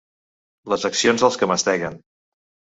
Les 0.73 0.87
accions 0.89 1.27
dels 1.27 1.39
que 1.43 1.51
masteguen. 1.53 2.03